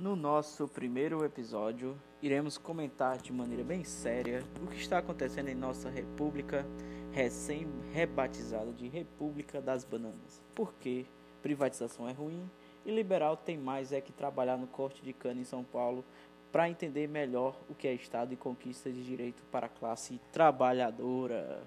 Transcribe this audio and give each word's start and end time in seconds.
No 0.00 0.14
nosso 0.14 0.68
primeiro 0.68 1.24
episódio, 1.24 2.00
iremos 2.22 2.56
comentar 2.56 3.18
de 3.18 3.32
maneira 3.32 3.64
bem 3.64 3.82
séria 3.82 4.44
o 4.62 4.68
que 4.68 4.76
está 4.76 4.98
acontecendo 4.98 5.48
em 5.48 5.56
nossa 5.56 5.90
república 5.90 6.64
recém-rebatizada 7.10 8.72
de 8.72 8.86
República 8.86 9.60
das 9.60 9.82
Bananas. 9.82 10.40
Por 10.54 10.72
que 10.74 11.04
privatização 11.42 12.08
é 12.08 12.12
ruim 12.12 12.48
e 12.86 12.94
liberal 12.94 13.36
tem 13.36 13.58
mais 13.58 13.92
é 13.92 14.00
que 14.00 14.12
trabalhar 14.12 14.56
no 14.56 14.68
corte 14.68 15.02
de 15.02 15.12
cana 15.12 15.40
em 15.40 15.44
São 15.44 15.64
Paulo 15.64 16.04
para 16.52 16.70
entender 16.70 17.08
melhor 17.08 17.60
o 17.68 17.74
que 17.74 17.88
é 17.88 17.92
Estado 17.92 18.32
e 18.32 18.36
conquista 18.36 18.92
de 18.92 19.04
direito 19.04 19.42
para 19.50 19.66
a 19.66 19.68
classe 19.68 20.20
trabalhadora. 20.30 21.60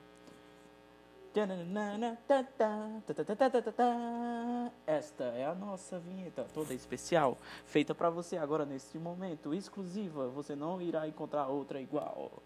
Esta 4.86 5.23
é 5.23 5.45
a 5.45 5.55
nossa 5.55 5.98
vinheta 5.98 6.45
toda 6.54 6.73
especial, 6.73 7.38
feita 7.66 7.95
para 7.95 8.09
você 8.09 8.36
agora 8.36 8.66
neste 8.66 8.98
momento, 9.00 9.53
exclusiva. 9.53 10.27
Você 10.27 10.58
não 10.58 10.81
irá 10.81 11.08
encontrar 11.08 11.48
outra 11.48 11.80
igual. 11.80 12.44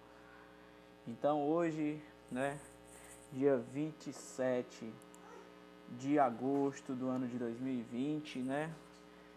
Então 1.07 1.41
hoje, 1.47 1.99
né, 2.31 2.59
dia 3.33 3.57
27 3.57 4.93
de 5.97 6.19
agosto 6.19 6.93
do 6.93 7.07
ano 7.07 7.27
de 7.27 7.39
2020, 7.39 8.39
né, 8.39 8.71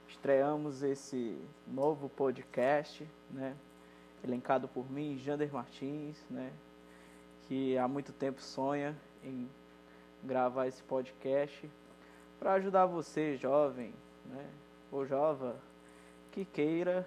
estreamos 0.06 0.82
esse 0.82 1.38
novo 1.66 2.10
podcast, 2.10 3.08
né, 3.30 3.56
elencado 4.22 4.68
por 4.68 4.90
mim, 4.90 5.16
Jander 5.16 5.50
Martins, 5.50 6.22
né, 6.28 6.52
que 7.44 7.78
há 7.78 7.88
muito 7.88 8.12
tempo 8.12 8.42
sonha 8.42 8.94
em 9.22 9.48
gravar 10.22 10.66
esse 10.66 10.82
podcast 10.82 11.70
para 12.38 12.54
ajudar 12.54 12.86
você, 12.86 13.36
jovem, 13.36 13.92
né, 14.26 14.46
ou 14.90 15.06
jova, 15.06 15.56
que 16.30 16.44
queira 16.44 17.06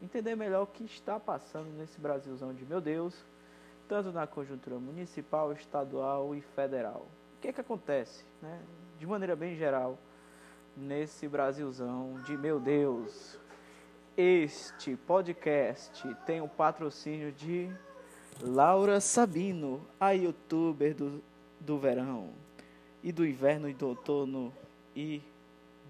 entender 0.00 0.36
melhor 0.36 0.62
o 0.62 0.66
que 0.66 0.84
está 0.84 1.18
passando 1.18 1.70
nesse 1.76 2.00
Brasilzão 2.00 2.52
de 2.52 2.64
meu 2.64 2.80
Deus, 2.80 3.24
tanto 3.88 4.12
na 4.12 4.26
conjuntura 4.26 4.78
municipal, 4.78 5.52
estadual 5.52 6.34
e 6.34 6.40
federal. 6.40 7.06
O 7.36 7.40
que 7.40 7.48
é 7.48 7.52
que 7.52 7.60
acontece, 7.60 8.24
né? 8.42 8.60
De 8.98 9.06
maneira 9.06 9.36
bem 9.36 9.56
geral, 9.56 9.98
nesse 10.76 11.28
Brasilzão 11.28 12.20
de 12.24 12.36
meu 12.36 12.60
Deus. 12.60 13.38
Este 14.16 14.96
podcast 14.96 16.14
tem 16.24 16.40
o 16.40 16.48
patrocínio 16.48 17.32
de 17.32 17.70
Laura 18.40 19.00
Sabino, 19.00 19.86
a 20.00 20.10
youtuber 20.10 20.94
do, 20.94 21.22
do 21.60 21.78
verão 21.78 22.30
e 23.02 23.12
do 23.12 23.26
inverno 23.26 23.68
e 23.68 23.74
do 23.74 23.88
outono 23.88 24.52
e 24.94 25.22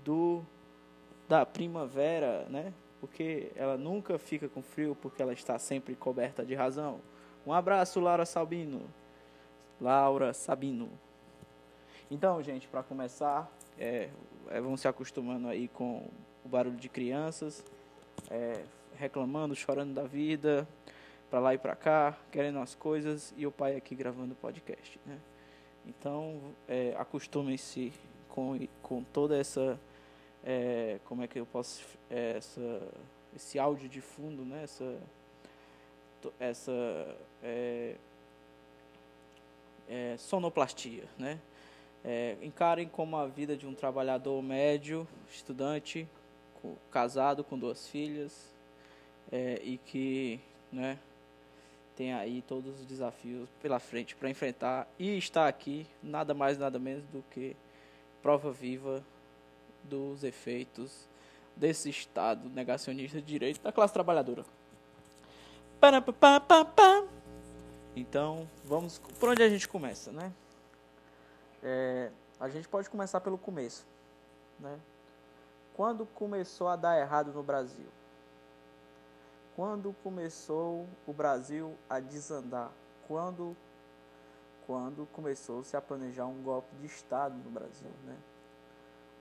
do 0.05 0.45
da 1.29 1.45
primavera, 1.45 2.47
né? 2.49 2.73
Porque 3.01 3.51
ela 3.57 3.77
nunca 3.77 4.19
fica 4.19 4.49
com 4.49 4.63
frio 4.63 4.97
porque 5.01 5.21
ela 5.21 5.33
está 5.33 5.59
sempre 5.59 5.95
coberta 5.95 6.45
de 6.45 6.55
razão. 6.55 7.01
Um 7.47 7.53
abraço, 7.53 8.01
Laura 8.01 8.25
Sabino. 8.25 8.83
Laura 9.81 10.33
Sabino. 10.33 10.89
Então, 12.11 12.41
gente, 12.43 12.69
para 12.69 12.83
começar, 12.83 13.51
é, 13.79 14.11
é, 14.49 14.61
vão 14.61 14.77
se 14.77 14.87
acostumando 14.87 15.49
aí 15.49 15.69
com 15.69 16.09
o 16.45 16.49
barulho 16.49 16.77
de 16.77 16.89
crianças, 16.89 17.65
é, 18.31 18.63
reclamando, 18.97 19.55
chorando 19.55 19.93
da 19.93 20.05
vida, 20.05 20.67
para 21.29 21.41
lá 21.41 21.55
e 21.55 21.59
para 21.59 21.75
cá, 21.75 22.17
querendo 22.31 22.61
as 22.61 22.75
coisas, 22.75 23.35
e 23.37 23.47
o 23.47 23.51
pai 23.51 23.77
aqui 23.77 23.95
gravando 23.95 24.33
o 24.33 24.37
podcast, 24.37 25.01
né? 25.05 25.19
Então, 25.87 26.41
é, 26.69 26.95
acostumem-se 26.99 27.93
com, 28.29 28.59
com 28.83 29.05
toda 29.05 29.39
essa, 29.39 29.79
é, 30.45 30.99
como 31.05 31.23
é 31.23 31.29
que 31.29 31.39
eu 31.39 31.47
posso, 31.47 31.83
é, 32.11 32.35
essa, 32.37 32.83
esse 33.35 33.59
áudio 33.59 33.89
de 33.89 34.01
fundo, 34.01 34.45
né? 34.45 34.65
Essa, 34.65 34.99
essa 36.41 37.17
é, 37.43 37.95
é, 39.89 40.17
sonoplastia, 40.19 41.05
né? 41.17 41.39
É, 42.05 42.37
encarem 42.43 42.89
como 42.89 43.17
a 43.17 43.27
vida 43.27 43.57
de 43.57 43.67
um 43.67 43.75
trabalhador 43.75 44.43
médio, 44.43 45.07
estudante, 45.31 46.07
casado 46.91 47.45
com 47.45 47.59
duas 47.59 47.89
filhas, 47.89 48.55
e 49.63 49.79
que, 49.85 50.41
né? 50.73 50.99
Tem 51.97 52.13
aí 52.13 52.43
todos 52.43 52.79
os 52.79 52.87
desafios 52.87 53.49
pela 53.63 53.81
frente 53.81 54.15
para 54.15 54.29
enfrentar 54.29 54.87
e 54.99 55.17
está 55.17 55.49
aqui 55.49 55.87
nada 56.03 56.35
mais 56.35 56.59
nada 56.59 56.79
menos 56.79 57.05
do 57.07 57.25
que 57.31 57.57
prova 58.23 58.53
viva 58.53 59.03
dos 59.83 60.23
efeitos 60.23 61.09
desse 61.57 61.89
estado 61.89 62.49
negacionista 62.51 63.21
de 63.21 63.27
direito 63.27 63.63
da 63.63 63.73
classe 63.73 63.95
trabalhadora. 63.95 64.45
Então, 67.95 68.49
vamos 68.65 68.99
por 69.19 69.31
onde 69.31 69.43
a 69.43 69.49
gente 69.49 69.67
começa, 69.67 70.13
né? 70.13 70.31
É, 71.63 72.11
a 72.39 72.49
gente 72.49 72.69
pode 72.69 72.91
começar 72.91 73.21
pelo 73.21 73.39
começo, 73.39 73.87
né? 74.61 74.79
Quando 75.75 76.05
começou 76.07 76.69
a 76.69 76.77
dar 76.77 76.99
errado 76.99 77.33
no 77.33 77.43
Brasil? 77.43 77.87
Quando 79.57 79.97
começou 80.03 80.87
o 81.07 81.15
Brasil 81.15 81.79
a 81.89 81.99
desandar? 81.99 82.71
Quando, 83.09 83.57
quando 84.67 85.09
começou-se 85.15 85.75
a 85.75 85.81
planejar 85.81 86.27
um 86.27 86.43
golpe 86.43 86.77
de 86.77 86.85
Estado 86.85 87.35
no 87.43 87.51
Brasil? 87.51 87.91
Né? 88.05 88.19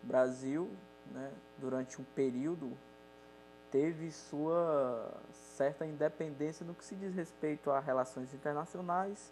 O 0.04 0.08
Brasil, 0.08 0.70
né, 1.14 1.32
durante 1.58 2.02
um 2.02 2.04
período, 2.04 2.78
teve 3.72 4.12
sua 4.12 5.10
certa 5.56 5.86
independência 5.86 6.66
no 6.66 6.74
que 6.74 6.84
se 6.84 6.98
diz 6.98 7.16
respeito 7.16 7.72
a 7.72 7.80
relações 7.80 8.34
internacionais, 8.34 9.32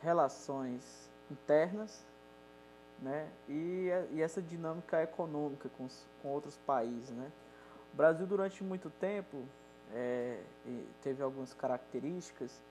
relações 0.00 1.10
internas 1.28 2.06
né, 3.00 3.28
e, 3.48 3.88
e 4.12 4.22
essa 4.22 4.40
dinâmica 4.40 5.02
econômica 5.02 5.68
com, 5.70 5.88
com 6.22 6.28
outros 6.28 6.56
países. 6.58 7.10
Né. 7.10 7.32
O 7.92 7.96
Brasil, 7.96 8.28
durante 8.28 8.62
muito 8.62 8.90
tempo, 8.90 9.44
é, 9.94 10.40
teve 11.02 11.22
algumas 11.22 11.54
características 11.54 12.62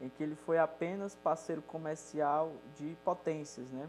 em 0.00 0.08
que 0.08 0.22
ele 0.22 0.34
foi 0.34 0.58
apenas 0.58 1.14
parceiro 1.14 1.62
comercial 1.62 2.52
de 2.76 2.96
potências, 3.04 3.70
né? 3.70 3.88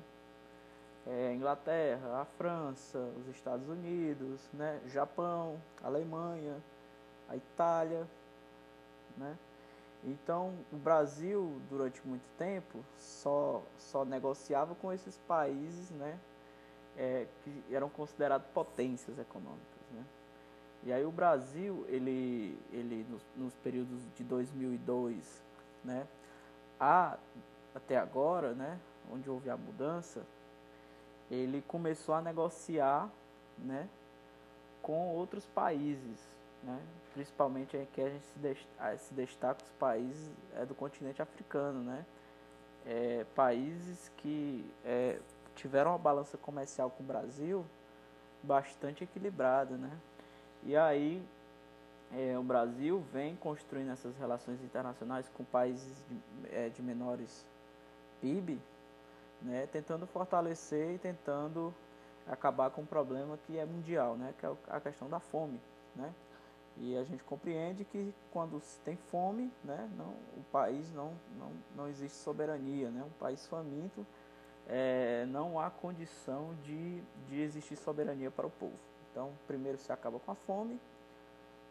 É, 1.06 1.34
Inglaterra, 1.34 2.22
a 2.22 2.26
França, 2.26 3.00
os 3.20 3.28
Estados 3.28 3.68
Unidos, 3.68 4.42
né? 4.54 4.80
Japão, 4.88 5.60
Alemanha, 5.84 6.62
a 7.30 7.36
Itália, 7.36 8.08
né? 9.18 9.38
Então, 10.04 10.54
o 10.72 10.78
Brasil, 10.78 11.60
durante 11.70 12.06
muito 12.06 12.26
tempo, 12.38 12.84
só, 12.98 13.62
só 13.78 14.06
negociava 14.06 14.76
com 14.76 14.92
esses 14.94 15.18
países, 15.28 15.90
né? 15.92 16.18
É, 16.98 17.28
que 17.44 17.64
eram 17.74 17.90
considerados 17.90 18.48
potências 18.54 19.20
econômicas. 19.20 19.77
E 20.88 20.94
aí 20.94 21.06
o 21.06 21.12
Brasil, 21.12 21.86
ele, 21.90 22.58
ele 22.72 23.06
nos, 23.10 23.22
nos 23.36 23.54
períodos 23.56 24.00
de 24.16 24.24
2002, 24.24 25.44
né, 25.84 26.08
a, 26.80 27.18
até 27.76 27.98
agora, 27.98 28.54
né, 28.54 28.80
onde 29.12 29.30
houve 29.30 29.50
a 29.50 29.58
mudança, 29.58 30.26
ele 31.30 31.62
começou 31.68 32.16
a 32.16 32.22
negociar, 32.22 33.10
né, 33.58 33.90
com 34.82 35.10
outros 35.10 35.46
países, 35.48 36.26
né, 36.64 36.80
principalmente 37.14 37.76
aqui 37.76 38.02
a 38.02 38.10
gente 38.10 38.24
se, 38.24 38.40
destaca, 38.40 38.98
se 38.98 39.14
destaca 39.14 39.62
os 39.66 39.72
países 39.72 40.32
é, 40.56 40.66
do 40.66 40.74
continente 40.74 41.22
africano, 41.22 41.84
né, 41.84 42.06
é, 42.86 43.26
países 43.36 44.10
que 44.16 44.66
é, 44.86 45.20
tiveram 45.54 45.92
uma 45.92 45.98
balança 45.98 46.38
comercial 46.38 46.90
com 46.90 47.04
o 47.04 47.06
Brasil 47.06 47.66
bastante 48.42 49.04
equilibrada, 49.04 49.76
né, 49.76 49.92
e 50.68 50.76
aí 50.76 51.24
é, 52.12 52.38
o 52.38 52.44
Brasil 52.44 53.04
vem 53.12 53.36
construindo 53.38 53.90
essas 53.92 54.16
relações 54.18 54.62
internacionais 54.62 55.30
com 55.30 55.44
países 55.46 56.04
de, 56.10 56.56
é, 56.56 56.68
de 56.70 56.82
menores 56.82 57.46
PIB, 58.22 58.60
né, 59.42 59.66
tentando 59.72 60.06
fortalecer 60.06 60.96
e 60.96 60.98
tentando 60.98 61.74
acabar 62.28 62.70
com 62.70 62.82
um 62.82 62.86
problema 62.86 63.40
que 63.48 63.58
é 63.58 63.66
mundial, 63.66 64.18
né, 64.18 64.34
que 64.38 64.46
é 64.46 64.52
a 64.68 64.82
questão 64.82 65.10
da 65.10 65.22
fome, 65.22 65.60
né? 65.96 66.14
E 66.80 66.96
a 66.96 67.04
gente 67.04 67.24
compreende 67.24 67.84
que 67.86 68.14
quando 68.32 68.60
se 68.60 68.78
tem 68.82 68.96
fome, 69.10 69.52
né, 69.64 69.90
não, 69.98 70.10
o 70.36 70.44
país 70.52 70.94
não, 70.94 71.14
não, 71.40 71.52
não 71.76 71.88
existe 71.88 72.18
soberania, 72.18 72.92
né? 72.92 73.04
Um 73.04 73.20
país 73.20 73.48
faminto 73.48 74.06
é, 74.68 75.26
não 75.30 75.60
há 75.60 75.72
condição 75.72 76.54
de, 76.64 77.02
de 77.28 77.42
existir 77.42 77.78
soberania 77.78 78.30
para 78.30 78.46
o 78.46 78.52
povo. 78.52 78.78
Então, 79.18 79.34
primeiro 79.48 79.80
se 79.80 79.92
acaba 79.92 80.20
com 80.20 80.32
a 80.32 80.36
fome, 80.36 80.80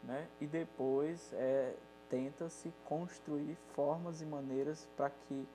né? 0.03 0.27
E 0.41 0.49
depois 0.49 1.33
é, 1.35 1.77
tenta-se 2.11 2.73
construir 2.85 3.57
formas 3.73 4.21
e 4.21 4.27
maneiras 4.27 4.89
para 4.97 5.11
que 5.11 5.47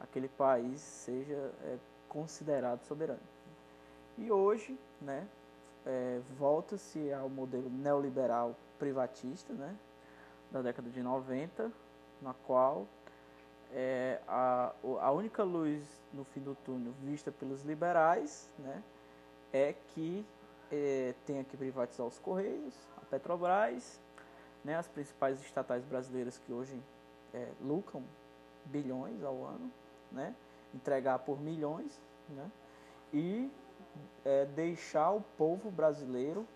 aquele 0.00 0.26
país 0.26 0.80
seja 0.80 1.52
é, 1.62 1.78
considerado 2.08 2.82
soberano. 2.82 3.20
E 4.18 4.28
hoje, 4.28 4.76
né, 5.00 5.24
é, 5.86 6.20
volta-se 6.36 7.12
ao 7.12 7.28
modelo 7.28 7.70
neoliberal 7.70 8.56
privatista, 8.76 9.52
né, 9.52 9.76
da 10.50 10.62
década 10.62 10.90
de 10.90 11.00
90, 11.00 11.70
na 12.22 12.34
qual 12.44 12.88
é, 13.72 14.20
a, 14.26 14.72
a 15.00 15.12
única 15.12 15.44
luz 15.44 15.80
no 16.12 16.24
fim 16.24 16.40
do 16.40 16.56
túnel 16.56 16.92
vista 17.04 17.30
pelos 17.30 17.62
liberais 17.62 18.50
né, 18.58 18.82
é 19.52 19.76
que 19.94 20.26
é, 20.70 21.14
tenha 21.26 21.44
que 21.44 21.56
privatizar 21.56 22.06
os 22.06 22.18
Correios, 22.18 22.74
a 22.96 23.04
Petrobras, 23.06 24.00
né, 24.64 24.76
as 24.76 24.88
principais 24.88 25.40
estatais 25.40 25.84
brasileiras 25.84 26.38
que 26.38 26.52
hoje 26.52 26.80
é, 27.32 27.48
lucram 27.60 28.02
bilhões 28.64 29.22
ao 29.22 29.44
ano, 29.44 29.70
né, 30.10 30.34
entregar 30.74 31.20
por 31.20 31.40
milhões, 31.40 32.00
né, 32.28 32.50
e 33.12 33.50
é, 34.24 34.44
deixar 34.46 35.12
o 35.12 35.20
povo 35.38 35.70
brasileiro 35.70 36.46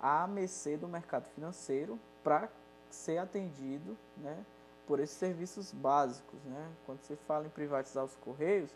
à 0.00 0.26
mercê 0.26 0.76
do 0.76 0.88
mercado 0.88 1.28
financeiro 1.28 1.98
para 2.24 2.48
ser 2.90 3.18
atendido 3.18 3.96
né, 4.16 4.44
por 4.86 4.98
esses 4.98 5.16
serviços 5.16 5.72
básicos. 5.72 6.42
Né? 6.44 6.68
Quando 6.84 7.00
você 7.00 7.16
fala 7.16 7.46
em 7.46 7.50
privatizar 7.50 8.04
os 8.04 8.16
correios, 8.16 8.70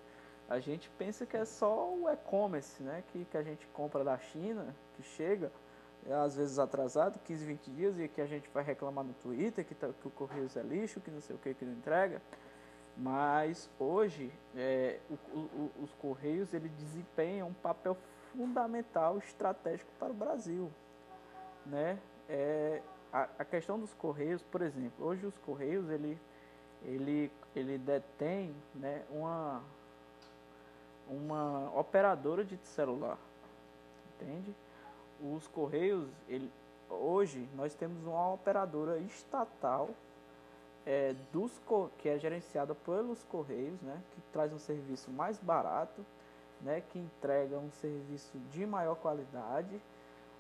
a 0.49 0.59
gente 0.61 0.89
pensa 0.91 1.27
que 1.27 1.37
é 1.37 1.45
só 1.45 1.93
o 1.93 2.09
e-commerce 2.09 2.83
né, 2.83 3.03
que, 3.09 3.25
que 3.25 3.37
a 3.37 3.43
gente 3.43 3.67
compra 3.69 4.05
da 4.05 4.19
China, 4.19 4.75
que 4.95 5.03
chega 5.03 5.51
às 6.25 6.37
vezes 6.37 6.59
atrasado, 6.59 7.19
15, 7.19 7.45
20 7.45 7.71
dias, 7.71 7.99
e 7.99 8.09
que 8.09 8.21
a 8.21 8.27
gente 8.27 8.49
vai 8.51 8.63
reclamar 8.63 9.05
no 9.05 9.13
Twitter 9.15 9.65
que, 9.65 9.75
tá, 9.75 9.89
que 9.89 10.07
o 10.07 10.11
Correios 10.11 10.57
é 10.57 10.63
lixo, 10.63 11.01
que 11.01 11.11
não 11.11 11.21
sei 11.21 11.35
o 11.35 11.39
que, 11.39 11.53
que 11.53 11.65
não 11.65 11.73
entrega. 11.73 12.23
Mas 12.97 13.69
hoje 13.79 14.33
é, 14.55 15.01
o, 15.11 15.39
o, 15.39 15.71
os 15.83 15.93
Correios 15.95 16.55
ele 16.55 16.69
desempenham 16.69 17.49
um 17.49 17.55
papel 17.55 17.97
fundamental, 18.33 19.19
estratégico 19.19 19.91
para 19.99 20.11
o 20.11 20.15
Brasil. 20.15 20.71
Né? 21.65 21.99
É, 22.29 22.81
a, 23.13 23.29
a 23.39 23.45
questão 23.45 23.79
dos 23.79 23.93
Correios, 23.93 24.43
por 24.43 24.63
exemplo, 24.63 25.05
hoje 25.05 25.27
os 25.27 25.37
Correios 25.39 25.91
ele, 25.91 26.19
ele, 26.83 27.31
ele 27.55 27.79
detém 27.79 28.55
né, 28.75 29.05
uma, 29.11 29.63
uma 31.09 31.71
operadora 31.79 32.45
de 32.45 32.57
celular, 32.59 33.19
entende? 34.15 34.55
Os 35.21 35.47
Correios, 35.49 36.09
ele, 36.29 36.51
hoje 36.91 37.49
nós 37.55 37.75
temos 37.75 38.05
uma 38.05 38.33
operadora 38.33 38.99
estatal 38.99 39.91
é, 40.85 41.15
dos, 41.33 41.53
que 41.99 42.09
é 42.09 42.19
gerenciada 42.19 42.75
pelos 42.75 43.23
Correios, 43.25 43.81
né, 43.83 44.01
que 44.13 44.21
traz 44.33 44.53
um 44.53 44.59
serviço 44.59 45.11
mais 45.11 45.39
barato, 45.39 46.05
né, 46.61 46.83
que 46.91 46.99
entrega 46.99 47.59
um 47.59 47.71
serviço 47.73 48.39
de 48.51 48.65
maior 48.67 48.95
qualidade, 48.97 49.81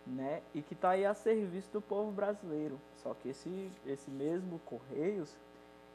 né, 0.06 0.40
e 0.54 0.62
que 0.62 0.74
está 0.74 0.90
aí 0.90 1.04
a 1.04 1.14
serviço 1.14 1.72
do 1.72 1.80
povo 1.80 2.12
brasileiro. 2.12 2.78
Só 3.02 3.12
que 3.14 3.30
esse, 3.30 3.70
esse 3.84 4.10
mesmo 4.10 4.60
Correios, 4.60 5.36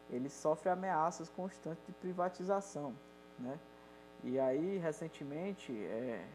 ele 0.09 0.29
sofre 0.29 0.69
ameaças 0.69 1.29
constantes 1.29 1.85
de 1.85 1.94
privatização, 1.94 2.94
né? 3.39 3.57
E 4.23 4.39
aí, 4.39 4.77
recentemente, 4.77 5.71
é, 5.71 6.25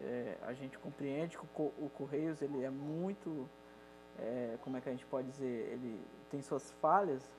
é, 0.00 0.38
a 0.42 0.52
gente 0.52 0.78
compreende 0.78 1.36
que 1.36 1.44
o, 1.44 1.72
o 1.78 1.90
Correios 1.94 2.40
ele 2.40 2.64
é 2.64 2.70
muito, 2.70 3.48
é, 4.18 4.56
como 4.62 4.76
é 4.76 4.80
que 4.80 4.88
a 4.88 4.92
gente 4.92 5.06
pode 5.06 5.28
dizer, 5.28 5.72
ele 5.72 6.00
tem 6.30 6.40
suas 6.40 6.70
falhas, 6.80 7.30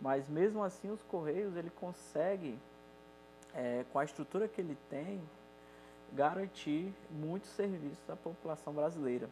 mas 0.00 0.28
mesmo 0.28 0.62
assim 0.62 0.90
os 0.90 1.02
Correios 1.02 1.56
ele 1.56 1.70
consegue, 1.70 2.58
é, 3.54 3.84
com 3.92 3.98
a 3.98 4.04
estrutura 4.04 4.46
que 4.48 4.60
ele 4.60 4.76
tem, 4.90 5.22
garantir 6.12 6.92
muitos 7.10 7.50
serviços 7.50 8.08
à 8.10 8.16
população 8.16 8.72
brasileira. 8.72 9.28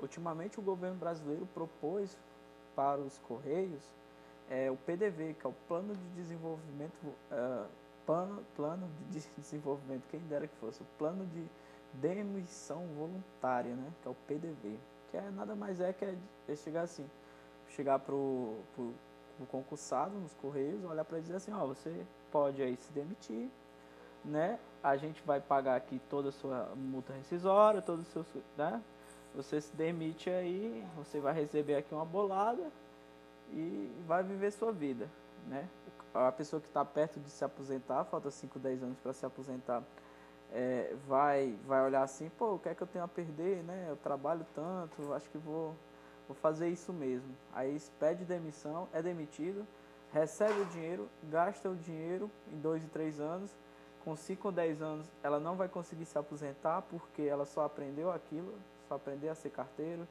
Ultimamente 0.00 0.58
o 0.58 0.62
governo 0.62 0.96
brasileiro 0.96 1.46
propôs 1.54 2.18
para 2.74 3.00
os 3.00 3.18
Correios 3.18 3.82
é, 4.50 4.70
o 4.70 4.76
PDV, 4.76 5.34
que 5.34 5.46
é 5.46 5.48
o 5.48 5.54
Plano 5.66 5.94
de 5.94 6.08
Desenvolvimento, 6.10 7.06
uh, 7.32 7.66
plano, 8.06 8.44
plano 8.56 8.88
de 9.10 9.20
Desenvolvimento, 9.38 10.02
quem 10.10 10.20
dera 10.20 10.46
que 10.46 10.56
fosse, 10.56 10.82
o 10.82 10.86
Plano 10.98 11.26
de 11.26 11.44
Demissão 11.94 12.86
Voluntária, 12.96 13.74
né, 13.74 13.92
que 14.02 14.08
é 14.08 14.10
o 14.10 14.14
PDV, 14.26 14.78
que 15.10 15.16
é 15.16 15.30
nada 15.30 15.54
mais 15.54 15.80
é 15.80 15.92
que 15.92 16.04
é, 16.04 16.16
é 16.48 16.56
chegar 16.56 16.82
assim, 16.82 17.08
chegar 17.68 17.98
para 17.98 18.14
o 18.14 18.62
o 19.40 19.46
concursado 19.46 20.14
nos 20.18 20.32
Correios, 20.34 20.84
olhar 20.84 21.04
para 21.04 21.18
dizer 21.18 21.36
assim, 21.36 21.52
ó, 21.52 21.66
você 21.66 22.04
pode 22.30 22.62
aí 22.62 22.76
se 22.76 22.92
demitir, 22.92 23.48
né? 24.24 24.58
A 24.82 24.96
gente 24.96 25.22
vai 25.24 25.40
pagar 25.40 25.76
aqui 25.76 26.00
toda 26.08 26.28
a 26.28 26.32
sua 26.32 26.72
multa 26.76 27.12
rescisória, 27.12 27.82
todos 27.82 28.06
os 28.06 28.12
seus, 28.12 28.26
né? 28.56 28.82
Você 29.34 29.60
se 29.60 29.74
demite 29.74 30.30
aí, 30.30 30.86
você 30.96 31.18
vai 31.18 31.34
receber 31.34 31.76
aqui 31.76 31.92
uma 31.92 32.04
bolada 32.04 32.70
e 33.52 33.90
vai 34.06 34.22
viver 34.22 34.52
sua 34.52 34.72
vida, 34.72 35.08
né? 35.48 35.68
A 36.14 36.30
pessoa 36.30 36.60
que 36.60 36.68
está 36.68 36.84
perto 36.84 37.18
de 37.18 37.28
se 37.28 37.44
aposentar, 37.44 38.04
falta 38.04 38.30
5, 38.30 38.58
10 38.58 38.82
anos 38.84 38.98
para 39.00 39.12
se 39.12 39.26
aposentar, 39.26 39.82
é, 40.52 40.94
vai, 41.08 41.58
vai 41.66 41.84
olhar 41.84 42.02
assim, 42.02 42.30
pô, 42.30 42.54
o 42.54 42.58
que 42.58 42.68
é 42.68 42.74
que 42.74 42.82
eu 42.82 42.86
tenho 42.86 43.04
a 43.04 43.08
perder, 43.08 43.64
né? 43.64 43.86
Eu 43.88 43.96
trabalho 43.96 44.46
tanto, 44.54 45.12
acho 45.12 45.28
que 45.28 45.38
vou 45.38 45.74
vou 46.26 46.36
fazer 46.36 46.68
isso 46.68 46.92
mesmo. 46.92 47.34
Aí 47.52 47.78
pede 47.98 48.24
demissão, 48.24 48.88
é 48.92 49.02
demitido, 49.02 49.66
recebe 50.12 50.60
o 50.60 50.64
dinheiro, 50.66 51.08
gasta 51.24 51.68
o 51.68 51.76
dinheiro 51.76 52.30
em 52.52 52.58
dois 52.58 52.82
e 52.82 52.88
três 52.88 53.20
anos. 53.20 53.50
Com 54.04 54.14
5 54.14 54.48
ou 54.48 54.52
10 54.52 54.82
anos 54.82 55.10
ela 55.22 55.40
não 55.40 55.56
vai 55.56 55.66
conseguir 55.66 56.04
se 56.04 56.18
aposentar 56.18 56.82
porque 56.82 57.22
ela 57.22 57.46
só 57.46 57.64
aprendeu 57.64 58.12
aquilo, 58.12 58.54
só 58.86 58.96
aprendeu 58.96 59.32
a 59.32 59.34
ser 59.34 59.48
carteiro, 59.48 60.06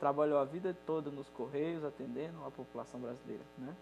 trabalhou 0.00 0.38
a 0.38 0.44
vida 0.44 0.76
toda 0.84 1.12
nos 1.12 1.30
correios 1.30 1.84
atendendo 1.84 2.44
a 2.44 2.50
população 2.50 2.98
brasileira. 2.98 3.44
Né? 3.56 3.72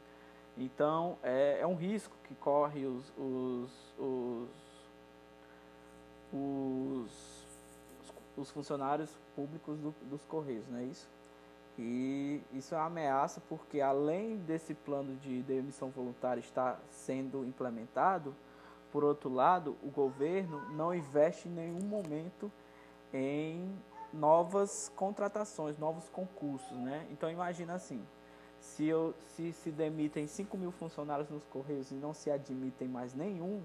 Então 0.57 1.19
é, 1.23 1.59
é 1.61 1.67
um 1.67 1.75
risco 1.75 2.17
que 2.25 2.35
corre 2.37 2.87
os, 2.87 3.13
os, 3.19 3.71
os, 3.99 4.49
os, 6.33 7.45
os 8.37 8.51
funcionários 8.51 9.11
públicos 9.35 9.79
do, 9.79 9.95
dos 10.03 10.25
correios, 10.25 10.67
não 10.69 10.79
é 10.79 10.85
isso? 10.85 11.09
E 11.77 12.41
isso 12.53 12.75
é 12.75 12.79
uma 12.79 12.87
ameaça 12.87 13.43
porque 13.49 13.81
além 13.81 14.37
desse 14.37 14.75
plano 14.75 15.17
de 15.17 15.43
demissão 15.43 15.91
voluntária 15.91 16.41
estar 16.41 16.81
sendo 16.91 17.45
implementado, 17.45 18.35
por 18.93 19.03
outro 19.03 19.29
lado, 19.29 19.77
o 19.83 19.91
governo 19.91 20.61
não 20.71 20.95
investe 20.95 21.49
em 21.49 21.51
nenhum 21.51 21.83
momento 21.83 22.51
em 23.13 23.77
novas 24.13 24.93
contratações, 24.95 25.77
novos 25.79 26.09
concursos, 26.09 26.79
né? 26.79 27.05
Então 27.11 27.29
imagina 27.29 27.75
assim, 27.75 28.07
se, 28.65 28.87
eu, 28.87 29.15
se 29.27 29.53
se 29.53 29.71
demitem 29.71 30.27
5 30.27 30.57
mil 30.57 30.73
funcionários 30.73 31.29
nos 31.29 31.45
Correios 31.45 31.91
e 31.91 31.95
não 31.95 32.15
se 32.15 32.31
admitem 32.31 32.89
mais 32.89 33.15
nenhum, 33.15 33.63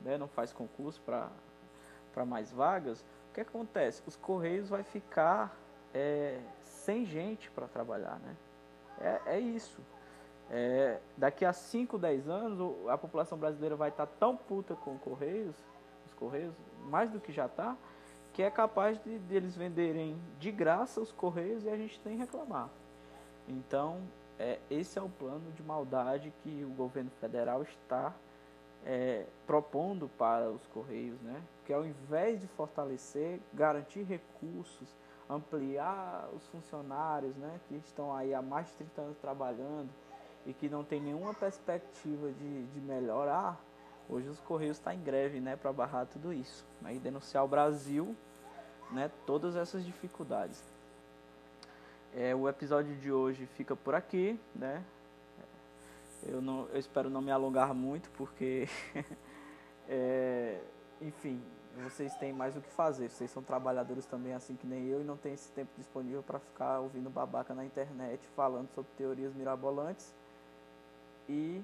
né, 0.00 0.18
não 0.18 0.28
faz 0.28 0.52
concurso 0.52 1.00
para 1.02 2.26
mais 2.26 2.50
vagas, 2.50 3.00
o 3.30 3.32
que 3.32 3.40
acontece? 3.40 4.02
Os 4.06 4.16
Correios 4.16 4.68
vai 4.68 4.82
ficar 4.82 5.56
é, 5.94 6.40
sem 6.64 7.06
gente 7.06 7.50
para 7.50 7.68
trabalhar, 7.68 8.18
né? 8.18 8.36
É, 9.00 9.36
é 9.36 9.40
isso. 9.40 9.80
É, 10.50 10.98
daqui 11.16 11.44
a 11.44 11.52
5, 11.52 11.96
10 11.96 12.28
anos, 12.28 12.88
a 12.88 12.98
população 12.98 13.38
brasileira 13.38 13.76
vai 13.76 13.90
estar 13.90 14.06
tá 14.06 14.12
tão 14.18 14.36
puta 14.36 14.74
com 14.74 14.98
Correios, 14.98 15.54
os 16.06 16.12
Correios, 16.14 16.52
mais 16.86 17.08
do 17.08 17.20
que 17.20 17.32
já 17.32 17.46
está, 17.46 17.76
que 18.32 18.42
é 18.42 18.50
capaz 18.50 19.00
de, 19.02 19.18
de, 19.20 19.34
eles 19.34 19.56
venderem 19.56 20.20
de 20.38 20.50
graça 20.50 21.00
os 21.00 21.12
Correios 21.12 21.64
e 21.64 21.68
a 21.68 21.76
gente 21.76 22.00
tem 22.00 22.14
que 22.14 22.20
reclamar. 22.20 22.68
Então, 23.48 24.00
é, 24.40 24.58
esse 24.70 24.98
é 24.98 25.02
o 25.02 25.08
plano 25.08 25.52
de 25.52 25.62
maldade 25.62 26.32
que 26.42 26.64
o 26.64 26.70
governo 26.70 27.10
federal 27.20 27.62
está 27.62 28.14
é, 28.86 29.26
propondo 29.46 30.08
para 30.08 30.50
os 30.50 30.66
Correios, 30.68 31.20
né? 31.20 31.42
Que 31.66 31.74
ao 31.74 31.84
invés 31.84 32.40
de 32.40 32.46
fortalecer, 32.46 33.38
garantir 33.52 34.02
recursos, 34.02 34.88
ampliar 35.28 36.28
os 36.34 36.46
funcionários 36.46 37.36
né, 37.36 37.60
que 37.68 37.76
estão 37.76 38.16
aí 38.16 38.34
há 38.34 38.40
mais 38.42 38.66
de 38.68 38.72
30 38.78 39.00
anos 39.02 39.18
trabalhando 39.18 39.90
e 40.46 40.54
que 40.54 40.68
não 40.68 40.82
tem 40.82 41.00
nenhuma 41.00 41.34
perspectiva 41.34 42.32
de, 42.32 42.66
de 42.66 42.80
melhorar, 42.80 43.60
hoje 44.08 44.28
os 44.28 44.40
Correios 44.40 44.78
estão 44.78 44.92
tá 44.92 44.98
em 44.98 45.02
greve 45.02 45.38
né, 45.38 45.54
para 45.54 45.72
barrar 45.72 46.06
tudo 46.06 46.32
isso 46.32 46.66
né, 46.80 46.94
e 46.94 46.98
denunciar 46.98 47.44
o 47.44 47.48
Brasil 47.48 48.16
né, 48.90 49.10
todas 49.26 49.54
essas 49.54 49.84
dificuldades. 49.84 50.64
É, 52.14 52.34
o 52.34 52.48
episódio 52.48 52.94
de 52.96 53.12
hoje 53.12 53.46
fica 53.46 53.76
por 53.76 53.94
aqui, 53.94 54.38
né? 54.54 54.84
Eu, 56.24 56.42
não, 56.42 56.66
eu 56.72 56.78
espero 56.78 57.08
não 57.08 57.22
me 57.22 57.30
alongar 57.30 57.72
muito, 57.72 58.10
porque, 58.10 58.68
é, 59.88 60.60
enfim, 61.00 61.40
vocês 61.76 62.14
têm 62.16 62.32
mais 62.32 62.56
o 62.56 62.60
que 62.60 62.70
fazer. 62.70 63.08
Vocês 63.08 63.30
são 63.30 63.42
trabalhadores 63.42 64.04
também, 64.06 64.34
assim 64.34 64.56
que 64.56 64.66
nem 64.66 64.86
eu, 64.86 65.00
e 65.00 65.04
não 65.04 65.16
tem 65.16 65.32
esse 65.32 65.50
tempo 65.52 65.70
disponível 65.78 66.22
para 66.22 66.40
ficar 66.40 66.80
ouvindo 66.80 67.08
babaca 67.08 67.54
na 67.54 67.64
internet 67.64 68.26
falando 68.34 68.68
sobre 68.70 68.90
teorias 68.96 69.32
mirabolantes 69.34 70.12
e 71.28 71.62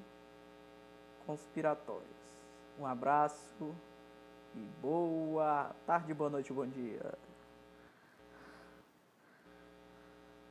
conspiratórias. 1.26 2.06
Um 2.78 2.86
abraço 2.86 3.74
e 4.54 4.60
boa 4.80 5.74
tarde, 5.86 6.14
boa 6.14 6.30
noite, 6.30 6.52
bom 6.52 6.66
dia. 6.66 7.25